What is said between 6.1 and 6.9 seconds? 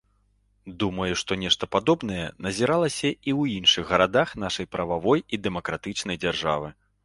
дзяржавы.